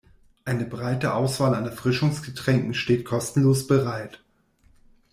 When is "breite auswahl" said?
0.65-1.53